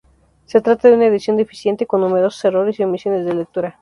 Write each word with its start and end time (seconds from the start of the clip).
Se 0.45 0.61
trata 0.61 0.87
de 0.87 0.95
una 0.95 1.05
edición 1.05 1.37
deficiente, 1.37 1.85
con 1.85 2.01
numerosos 2.01 2.43
errores 2.45 2.79
y 2.79 2.83
omisiones 2.83 3.23
de 3.23 3.35
lectura. 3.35 3.69